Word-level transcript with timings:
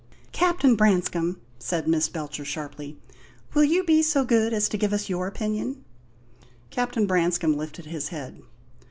"Captain 0.31 0.75
Branscome," 0.75 1.39
said 1.59 1.87
Miss 1.87 2.09
Belcher, 2.09 2.43
sharply, 2.43 2.97
"will 3.53 3.63
you 3.63 3.83
be 3.83 4.01
so 4.01 4.25
good 4.25 4.51
as 4.51 4.67
to 4.69 4.75
give 4.79 4.93
us 4.93 5.09
your 5.09 5.27
opinion?" 5.27 5.85
Captain 6.71 7.05
Branscome 7.05 7.55
lifted 7.55 7.85
his 7.85 8.07
head. 8.07 8.41